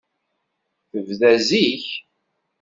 [0.89, 1.85] Tebda zik.